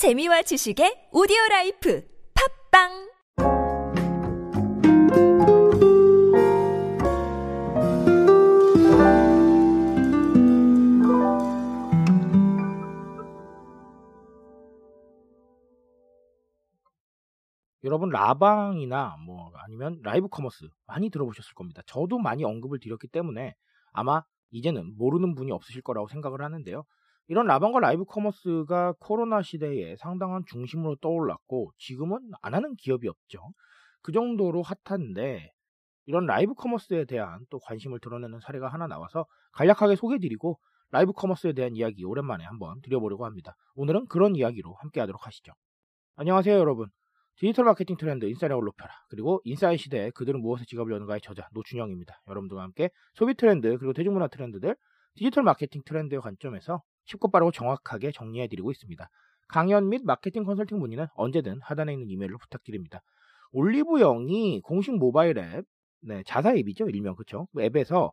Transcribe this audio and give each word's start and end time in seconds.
재미와 0.00 0.40
지식의 0.40 1.10
오디오 1.12 1.36
라이프 1.50 2.02
팟빵 2.72 2.88
여러분 17.84 18.08
라방이나 18.08 19.18
뭐 19.26 19.52
아니면 19.56 20.00
라이브 20.02 20.28
커머스 20.28 20.70
많이 20.86 21.10
들어보셨을 21.10 21.52
겁니다. 21.52 21.82
저도 21.84 22.16
많이 22.16 22.42
언급을 22.42 22.80
드렸기 22.80 23.06
때문에 23.08 23.54
아마 23.92 24.24
이제는 24.50 24.96
모르는 24.96 25.34
분이 25.34 25.52
없으실 25.52 25.82
거라고 25.82 26.08
생각을 26.08 26.40
하는데요. 26.40 26.86
이런 27.30 27.46
라방과 27.46 27.78
라이브 27.78 28.04
커머스가 28.04 28.94
코로나 28.98 29.40
시대에 29.40 29.94
상당한 29.98 30.42
중심으로 30.48 30.96
떠올랐고 30.96 31.70
지금은 31.78 32.18
안 32.42 32.54
하는 32.54 32.74
기업이 32.74 33.06
없죠. 33.06 33.38
그 34.02 34.10
정도로 34.10 34.64
핫한데 34.84 35.52
이런 36.06 36.26
라이브 36.26 36.54
커머스에 36.54 37.04
대한 37.04 37.46
또 37.48 37.60
관심을 37.60 38.00
드러내는 38.00 38.40
사례가 38.40 38.66
하나 38.66 38.88
나와서 38.88 39.26
간략하게 39.52 39.94
소개해드리고 39.94 40.58
라이브 40.90 41.12
커머스에 41.12 41.52
대한 41.52 41.76
이야기 41.76 42.04
오랜만에 42.04 42.42
한번 42.42 42.80
드려보려고 42.80 43.24
합니다. 43.24 43.54
오늘은 43.76 44.06
그런 44.08 44.34
이야기로 44.34 44.74
함께 44.80 44.98
하도록 44.98 45.24
하시죠. 45.24 45.52
안녕하세요 46.16 46.58
여러분. 46.58 46.88
디지털 47.36 47.64
마케팅 47.64 47.96
트렌드 47.96 48.24
인싸력을 48.24 48.64
높여라. 48.64 48.92
그리고 49.08 49.40
인싸의 49.44 49.78
시대에 49.78 50.10
그들은 50.16 50.40
무엇에 50.40 50.64
지갑을 50.64 50.92
여는가의 50.92 51.20
저자 51.20 51.46
노준영입니다. 51.52 52.22
여러분들과 52.26 52.64
함께 52.64 52.90
소비 53.14 53.34
트렌드 53.34 53.78
그리고 53.78 53.92
대중문화 53.92 54.26
트렌드들 54.26 54.74
디지털 55.14 55.44
마케팅 55.44 55.82
트렌드의 55.84 56.20
관점에서 56.20 56.82
쉽고 57.04 57.30
빠르고 57.30 57.50
정확하게 57.52 58.12
정리해드리고 58.12 58.70
있습니다. 58.70 59.08
강연 59.48 59.88
및 59.88 60.02
마케팅 60.04 60.44
컨설팅 60.44 60.78
문의는 60.78 61.06
언제든 61.14 61.60
하단에 61.62 61.92
있는 61.92 62.08
이메일로 62.08 62.38
부탁드립니다. 62.38 63.00
올리브영이 63.52 64.60
공식 64.62 64.96
모바일 64.96 65.38
앱, 65.38 65.64
네, 66.02 66.22
자사 66.24 66.54
앱이죠 66.54 66.88
일명 66.88 67.16
그쵸? 67.16 67.48
그 67.52 67.62
앱에서 67.62 68.12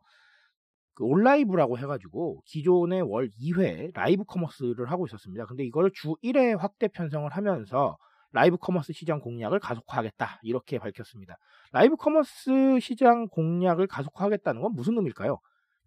그 0.94 1.04
올라이브라고 1.04 1.78
해가지고 1.78 2.42
기존의 2.44 3.02
월 3.02 3.30
2회 3.40 3.94
라이브 3.94 4.24
커머스를 4.24 4.90
하고 4.90 5.06
있었습니다. 5.06 5.46
근데 5.46 5.64
이걸 5.64 5.92
주 5.94 6.16
1회 6.24 6.58
확대 6.58 6.88
편성을 6.88 7.30
하면서 7.30 7.96
라이브 8.32 8.56
커머스 8.56 8.92
시장 8.92 9.20
공략을 9.20 9.60
가속화하겠다 9.60 10.40
이렇게 10.42 10.78
밝혔습니다. 10.78 11.36
라이브 11.72 11.94
커머스 11.96 12.80
시장 12.80 13.28
공략을 13.28 13.86
가속화하겠다는 13.86 14.60
건 14.60 14.72
무슨 14.74 14.96
의미일까요? 14.96 15.38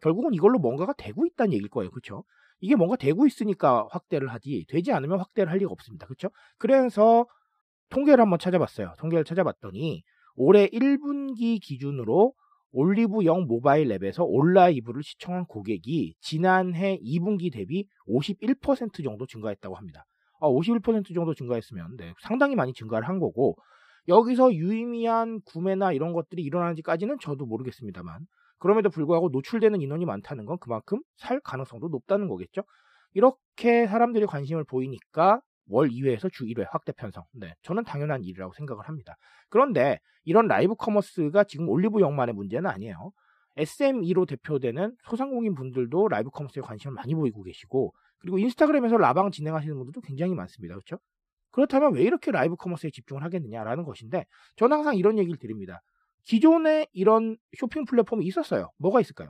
결국은 0.02 0.34
이걸로 0.34 0.60
뭔가가 0.60 0.94
되고 0.94 1.26
있다는 1.26 1.54
얘기일 1.54 1.70
거예요. 1.70 1.90
그렇죠? 1.92 2.24
이게 2.60 2.76
뭔가 2.76 2.96
되고 2.96 3.26
있으니까 3.26 3.88
확대를 3.92 4.28
하지 4.28 4.66
되지 4.70 4.92
않으면 4.92 5.20
확대를 5.20 5.52
할 5.52 5.58
리가 5.60 5.72
없습니다. 5.72 6.06
그렇죠? 6.06 6.30
그래서 6.58 7.26
통계를 7.90 8.22
한번 8.22 8.40
찾아봤어요. 8.40 8.94
통계를 9.00 9.26
찾아봤더니 9.26 10.04
올해 10.36 10.68
1분기 10.68 11.60
기준으로 11.62 12.34
올리브영 12.72 13.48
모바일 13.48 13.92
앱에서 13.92 14.24
온라이브를 14.24 15.04
시청한 15.04 15.46
고객이 15.46 16.16
지난해 16.22 16.98
2분기 17.00 17.52
대비 17.52 17.86
51% 18.08 19.04
정도 19.04 19.26
증가했다고 19.26 19.76
합니다. 19.76 20.06
51% 20.40 21.14
정도 21.14 21.34
증가했으면 21.34 21.98
네, 21.98 22.14
상당히 22.22 22.56
많이 22.56 22.74
증가를 22.74 23.08
한 23.08 23.20
거고 23.20 23.56
여기서 24.08 24.54
유의미한 24.54 25.42
구매나 25.46 25.92
이런 25.92 26.14
것들이 26.14 26.42
일어나는지까지는 26.44 27.18
저도 27.20 27.46
모르겠습니다만 27.46 28.26
그럼에도 28.62 28.92
불구하고 28.92 29.30
노출되는 29.30 29.82
인원이 29.82 30.06
많다는 30.06 30.46
건 30.46 30.58
그만큼 30.60 31.02
살 31.18 31.40
가능성도 31.40 31.90
높다는 31.90 32.28
거겠죠. 32.28 32.62
이렇게 33.14 33.88
사람들이 33.88 34.28
관심을 34.28 34.64
보이니까 34.64 35.42
월 35.68 35.90
2회에서 35.90 36.32
주 36.32 36.46
1회 36.46 36.68
확대 36.70 36.92
편성. 36.92 37.24
네, 37.34 37.56
저는 37.64 37.84
당연한 37.84 38.24
일이라고 38.24 38.54
생각을 38.54 38.88
합니다. 38.88 39.16
그런데 39.50 40.00
이런 40.24 40.48
라이브 40.48 40.76
커머스가 40.76 41.44
지금 41.46 41.70
올리브 41.70 42.02
영만의 42.02 42.36
문제는 42.36 42.70
아니에요. 42.70 43.12
SME로 43.58 44.28
대표되는 44.28 44.96
소상공인 45.06 45.56
분들도 45.56 46.08
라이브 46.08 46.30
커머스에 46.30 46.62
관심을 46.62 46.94
많이 46.94 47.16
보이고 47.16 47.42
계시고 47.42 47.94
그리고 48.20 48.38
인스타그램에서 48.38 48.98
라방 48.98 49.32
진행하시는 49.32 49.76
분들도 49.76 50.02
굉장히 50.02 50.36
많습니다. 50.36 50.76
그렇죠? 50.76 51.00
그렇다면 51.50 51.96
왜 51.96 52.04
이렇게 52.04 52.32
라이브 52.32 52.56
커머스에 52.56 52.92
집중을 52.92 53.24
하겠느냐라는 53.24 53.84
것인데 53.86 54.26
저는 54.56 54.78
항상 54.78 54.96
이런 54.96 55.18
얘기를 55.18 55.38
드립니다. 55.40 55.82
기존에 56.24 56.88
이런 56.92 57.38
쇼핑 57.58 57.86
플랫폼이 57.86 58.26
있었어요. 58.26 58.72
뭐가 58.78 59.02
있을까요? 59.02 59.30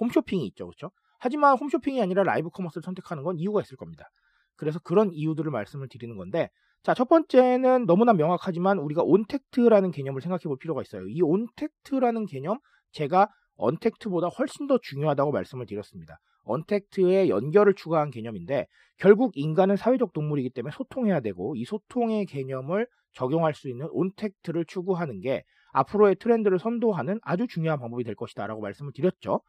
홈쇼핑이 0.00 0.46
있죠. 0.48 0.66
그렇죠? 0.66 0.90
하지만 1.18 1.56
홈쇼핑이 1.58 2.00
아니라 2.00 2.22
라이브 2.22 2.48
커머스를 2.50 2.82
선택하는 2.82 3.22
건 3.22 3.38
이유가 3.38 3.60
있을 3.60 3.76
겁니다. 3.76 4.08
그래서 4.56 4.78
그런 4.78 5.12
이유들을 5.12 5.50
말씀을 5.50 5.88
드리는 5.88 6.16
건데 6.16 6.48
자, 6.82 6.94
첫 6.94 7.08
번째는 7.08 7.84
너무나 7.84 8.14
명확하지만 8.14 8.78
우리가 8.78 9.02
온택트라는 9.02 9.90
개념을 9.90 10.22
생각해 10.22 10.44
볼 10.44 10.56
필요가 10.58 10.80
있어요. 10.80 11.06
이 11.08 11.20
온택트라는 11.20 12.24
개념 12.26 12.58
제가 12.92 13.28
언택트보다 13.56 14.28
훨씬 14.28 14.66
더 14.66 14.78
중요하다고 14.82 15.32
말씀을 15.32 15.66
드렸습니다. 15.66 16.18
언택트의 16.44 17.28
연결을 17.30 17.74
추가한 17.74 18.10
개념인데 18.10 18.66
결국 18.96 19.32
인간은 19.34 19.76
사회적 19.76 20.12
동물이기 20.12 20.50
때문에 20.50 20.72
소통해야 20.72 21.20
되고 21.20 21.54
이 21.56 21.64
소통의 21.64 22.26
개념을 22.26 22.86
적용할 23.12 23.54
수 23.54 23.68
있는 23.68 23.88
온택트를 23.90 24.64
추구하는 24.66 25.20
게 25.20 25.44
앞으로의 25.72 26.16
트렌드를 26.16 26.58
선도하는 26.58 27.18
아주 27.22 27.46
중요한 27.46 27.78
방법이 27.78 28.04
될 28.04 28.14
것이다 28.14 28.46
라고 28.46 28.60
말씀을 28.60 28.92
드렸죠. 28.92 29.40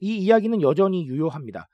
이 0.00 0.18
이야기는 0.18 0.62
여전히 0.62 1.06
유효합니다. 1.06 1.66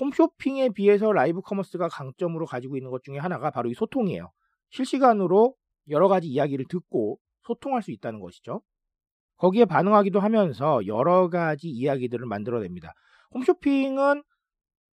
홈쇼핑에 0.00 0.70
비해서 0.70 1.12
라이브 1.12 1.40
커머스가 1.40 1.88
강점으로 1.88 2.46
가지고 2.46 2.76
있는 2.76 2.90
것 2.90 3.02
중에 3.02 3.18
하나가 3.18 3.50
바로 3.50 3.70
이 3.70 3.74
소통이에요. 3.74 4.30
실시간으로 4.70 5.54
여러 5.88 6.08
가지 6.08 6.28
이야기를 6.28 6.66
듣고 6.68 7.18
소통할 7.42 7.82
수 7.82 7.90
있다는 7.90 8.20
것이죠. 8.20 8.62
거기에 9.40 9.64
반응하기도 9.64 10.20
하면서 10.20 10.86
여러 10.86 11.28
가지 11.28 11.68
이야기들을 11.68 12.26
만들어냅니다. 12.26 12.92
홈쇼핑은 13.34 14.22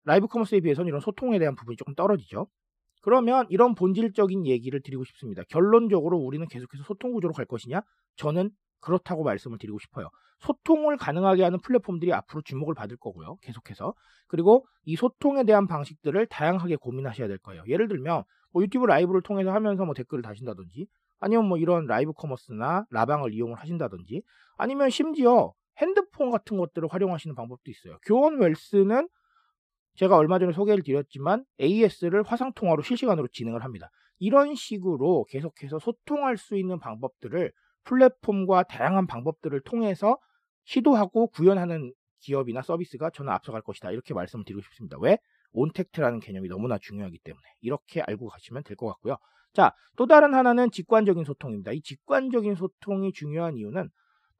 라이브 0.05 0.29
커머스에 0.29 0.61
비해서는 0.61 0.89
이런 0.89 1.01
소통에 1.01 1.41
대한 1.41 1.57
부분이 1.57 1.77
조금 1.77 1.95
떨어지죠. 1.95 2.47
그러면 3.03 3.47
이런 3.51 3.75
본질적인 3.75 4.47
얘기를 4.47 4.81
드리고 4.83 5.05
싶습니다. 5.05 5.43
결론적으로 5.49 6.17
우리는 6.19 6.47
계속해서 6.47 6.84
소통 6.84 7.12
구조로 7.12 7.34
갈 7.34 7.45
것이냐? 7.45 7.83
저는 8.17 8.51
그렇다고 8.81 9.25
말씀을 9.25 9.59
드리고 9.59 9.81
싶어요. 9.81 10.09
소통을 10.39 10.97
가능하게 10.97 11.43
하는 11.43 11.59
플랫폼들이 11.61 12.13
앞으로 12.13 12.43
주목을 12.43 12.75
받을 12.75 12.97
거고요. 12.99 13.37
계속해서. 13.43 13.95
그리고 14.28 14.65
이 14.84 14.95
소통에 14.95 15.43
대한 15.43 15.67
방식들을 15.67 16.27
다양하게 16.27 16.77
고민하셔야 16.77 17.27
될 17.27 17.39
거예요. 17.39 17.65
예를 17.67 17.89
들면 17.89 18.23
뭐 18.56 18.62
유튜브 18.62 18.87
라이브를 18.87 19.21
통해서 19.21 19.53
하면서 19.53 19.84
뭐 19.84 19.93
댓글을 19.93 20.22
다신다든지 20.22 20.87
아니면 21.19 21.44
뭐 21.44 21.59
이런 21.59 21.84
라이브 21.84 22.15
커머스나 22.15 22.87
라방을 22.91 23.34
이용을 23.34 23.59
하신다든지 23.59 24.22
아니면 24.56 24.89
심지어 24.89 25.53
핸드폰 25.77 26.31
같은 26.31 26.56
것들을 26.56 26.89
활용하시는 26.91 27.37
방법도 27.37 27.71
있어요. 27.71 27.99
교원 28.06 28.41
웰스는 28.41 29.11
제가 29.97 30.16
얼마 30.16 30.39
전에 30.39 30.53
소개를 30.55 30.83
드렸지만 30.83 31.45
AS를 31.61 32.22
화상 32.22 32.55
통화로 32.55 32.81
실시간으로 32.81 33.28
진행을 33.28 33.62
합니다. 33.62 33.91
이런 34.19 34.55
식으로 34.55 35.27
계속해서 35.28 35.78
소통할 35.78 36.39
수 36.39 36.56
있는 36.56 36.78
방법들을 36.78 37.53
플랫폼과 37.84 38.62
다양한 38.62 39.06
방법들을 39.06 39.61
통해서 39.65 40.16
시도하고 40.65 41.27
구현하는 41.28 41.93
기업이나 42.21 42.62
서비스가 42.62 43.11
저는 43.11 43.31
앞서갈 43.34 43.61
것이다. 43.61 43.91
이렇게 43.91 44.15
말씀을 44.15 44.47
드리고 44.47 44.62
싶습니다. 44.62 44.97
왜? 44.99 45.19
온택트라는 45.53 46.21
개념이 46.21 46.49
너무나 46.49 46.79
중요하기 46.79 47.19
때문에 47.21 47.43
이렇게 47.61 48.03
알고 48.03 48.29
가시면 48.29 48.62
될 48.65 48.77
것 48.77 48.87
같고요. 48.89 49.17
자, 49.55 49.73
또 49.97 50.07
다른 50.07 50.34
하나는 50.34 50.71
직관적인 50.71 51.25
소통입니다. 51.25 51.73
이 51.73 51.81
직관적인 51.81 52.55
소통이 52.57 53.12
중요한 53.12 53.57
이유는 53.57 53.89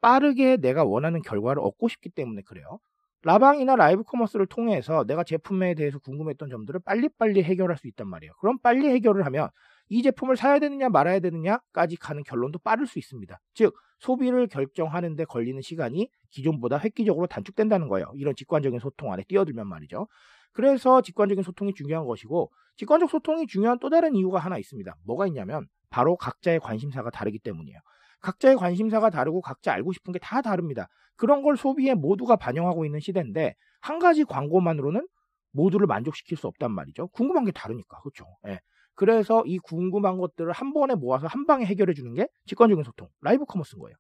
빠르게 0.01 0.57
내가 0.59 0.85
원하는 0.85 1.23
결과를 1.23 1.63
얻고 1.63 1.89
싶기 1.89 2.11
때문에 2.11 2.43
그래요. 2.43 2.79
라방이나 3.23 3.75
라이브 3.77 4.03
커머스를 4.05 4.47
통해서 4.47 5.05
내가 5.05 5.25
제품에 5.25 5.75
대해서 5.75 5.99
궁금했던 5.99 6.49
점들을 6.51 6.81
빨리빨리 6.85 7.43
해결할 7.43 7.77
수 7.77 7.89
있단 7.89 8.07
말이에요. 8.09 8.33
그럼 8.41 8.59
빨리 8.59 8.89
해결을 8.89 9.25
하면 9.27 9.49
이 9.89 10.03
제품을 10.03 10.37
사야 10.37 10.59
되느냐 10.59 10.89
말아야 10.89 11.19
되느냐까지 11.21 11.97
가는 11.97 12.23
결론도 12.23 12.59
빠를 12.61 12.87
수 12.87 12.99
있습니다. 12.99 13.41
즉 13.55 13.75
소비를 13.99 14.47
결정하는데 14.49 15.25
걸리는 15.25 15.61
시간이 15.63 16.09
기존보다 16.31 16.79
획기적으로 16.79 17.27
단축된다는 17.27 17.89
거예요. 17.89 18.13
이런 18.17 18.35
직관적인 18.37 18.79
소통 18.79 19.13
안에 19.13 19.25
뛰어들면 19.27 19.67
말이죠. 19.67 20.07
그래서 20.53 21.03
직관적인 21.03 21.43
소통이 21.45 21.75
중요한 21.75 22.07
것이고 22.07 22.51
직관적 22.77 23.11
소통이 23.11 23.47
중요한 23.47 23.79
또 23.79 23.91
다른 23.91 24.15
이유가 24.15 24.39
하나 24.39 24.59
있습니다. 24.59 24.95
뭐가 25.05 25.27
있냐면 25.29 25.67
바로 25.91 26.17
각자의 26.17 26.61
관심사가 26.61 27.11
다르기 27.11 27.39
때문이에요. 27.39 27.79
각자의 28.21 28.57
관심사가 28.57 29.11
다르고 29.11 29.41
각자 29.41 29.73
알고 29.73 29.93
싶은 29.93 30.13
게 30.13 30.19
다 30.21 30.43
다릅니다. 30.43 30.89
그런 31.17 31.43
걸 31.43 31.57
소비에 31.57 31.95
모두가 31.95 32.37
반영하고 32.37 32.85
있는 32.85 33.01
시대인데 33.01 33.55
한 33.81 33.99
가지 33.99 34.25
광고만으로는 34.25 35.07
모두를 35.53 35.87
만족시킬 35.87 36.37
수 36.37 36.47
없단 36.49 36.71
말이죠. 36.73 37.09
궁금한 37.09 37.45
게 37.45 37.53
다르니까. 37.53 38.01
그렇죠? 38.01 38.27
예. 38.49 38.61
그래서 38.95 39.43
이 39.47 39.59
궁금한 39.59 40.19
것들을 40.19 40.51
한 40.53 40.73
번에 40.73 40.95
모아서 40.95 41.27
한 41.27 41.47
방에 41.47 41.65
해결해 41.65 41.95
주는 41.95 42.15
게 42.15 42.29
직관적인 42.47 42.83
소통, 42.85 43.09
라이브 43.21 43.45
커머스인 43.45 43.81
거예요. 43.81 43.97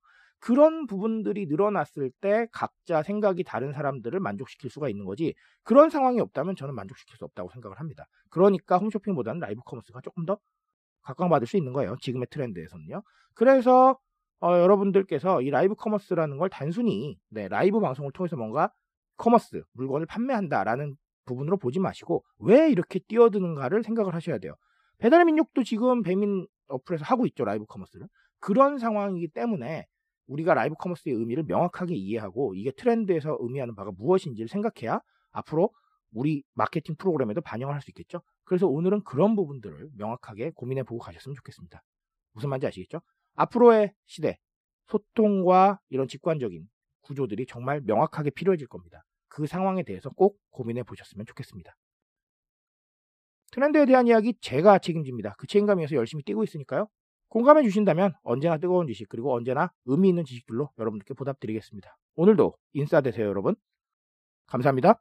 그런 0.47 0.87
부분들이 0.87 1.47
늘어났을 1.47 2.09
때 2.21 2.47
각자 2.53 3.03
생각이 3.03 3.43
다른 3.43 3.73
사람들을 3.73 4.21
만족시킬 4.21 4.71
수가 4.71 4.89
있는 4.89 5.05
거지 5.05 5.35
그런 5.65 5.91
상황이 5.91 6.21
없다면 6.21 6.55
저는 6.55 6.73
만족시킬 6.73 7.17
수 7.17 7.25
없다고 7.25 7.51
생각을 7.51 7.81
합니다. 7.81 8.07
그러니까 8.31 8.79
홈쇼핑보다는 8.79 9.41
라이브 9.41 9.61
커머스가 9.65 10.03
조금 10.03 10.25
더 10.25 10.39
각광받을 11.03 11.49
수 11.49 11.57
있는 11.57 11.73
거예요. 11.73 11.97
지금의 12.01 12.29
트렌드에서는요. 12.31 13.03
그래서 13.35 13.99
어, 14.41 14.53
여러분들께서 14.53 15.43
이 15.43 15.51
라이브 15.51 15.75
커머스라는 15.75 16.37
걸 16.37 16.49
단순히 16.49 17.19
네, 17.29 17.49
라이브 17.49 17.81
방송을 17.81 18.13
통해서 18.13 18.37
뭔가 18.37 18.71
커머스 19.17 19.65
물건을 19.73 20.07
판매한다라는 20.07 20.95
부분으로 21.25 21.57
보지 21.57 21.81
마시고 21.81 22.23
왜 22.39 22.71
이렇게 22.71 23.01
뛰어드는가를 23.01 23.83
생각을 23.83 24.15
하셔야 24.15 24.39
돼요. 24.39 24.55
배달의 24.99 25.25
민족도 25.25 25.65
지금 25.65 26.05
배민 26.05 26.47
어플에서 26.69 27.05
하고 27.05 27.27
있죠 27.27 27.45
라이브 27.45 27.65
커머스를 27.65 28.07
그런 28.39 28.79
상황이기 28.79 29.27
때문에 29.33 29.89
우리가 30.27 30.55
라이브 30.55 30.75
커머스의 30.77 31.15
의미를 31.15 31.45
명확하게 31.45 31.95
이해하고 31.95 32.55
이게 32.55 32.71
트렌드에서 32.73 33.37
의미하는 33.41 33.75
바가 33.75 33.93
무엇인지를 33.97 34.49
생각해야 34.49 35.01
앞으로 35.31 35.71
우리 36.13 36.43
마케팅 36.55 36.95
프로그램에도 36.97 37.41
반영을 37.41 37.75
할 37.75 37.81
수 37.81 37.91
있겠죠. 37.91 38.23
그래서 38.45 38.67
오늘은 38.67 39.03
그런 39.05 39.37
부분들을 39.37 39.91
명확하게 39.97 40.53
고민해 40.55 40.85
보고 40.85 40.99
가셨으면 40.99 41.35
좋겠습니다. 41.37 41.83
무슨 42.33 42.49
말인지 42.49 42.67
아시겠죠? 42.67 43.01
앞으로의 43.35 43.93
시대, 44.07 44.39
소통과 44.87 45.79
이런 45.89 46.09
직관적인 46.09 46.69
구조들이 47.03 47.47
정말 47.47 47.81
명확하게 47.83 48.31
필요해질 48.31 48.69
겁니다. 48.69 49.05
그 49.29 49.47
상황에 49.47 49.83
대해서 49.83 50.11
꼭 50.11 50.39
고민해 50.51 50.85
보셨으면 50.85 51.27
좋겠습니다. 51.27 51.77
트렌드에 53.53 53.87
대한 53.87 54.07
이야기 54.07 54.35
제가 54.41 54.79
책임집니다. 54.79 55.35
그 55.39 55.47
책임감에서 55.47 55.97
열심히 55.97 56.23
뛰고 56.25 56.45
있으니까요. 56.45 56.89
공감해 57.29 57.63
주신다면 57.63 58.13
언제나 58.23 58.59
뜨거운 58.59 58.87
지식 58.87 59.09
그리고 59.09 59.35
언제나 59.35 59.73
의미 59.85 60.09
있는 60.09 60.25
지식들로 60.25 60.71
여러분들께 60.79 61.15
보답드리겠습니다. 61.15 61.97
오늘도 62.17 62.55
인싸 62.73 63.01
되세요 63.01 63.27
여러분. 63.27 63.57
감사합니다. 64.47 65.01